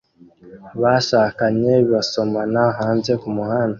Abashakanye 0.75 1.73
basomana 1.91 2.63
hanze 2.79 3.11
kumuhanda 3.21 3.69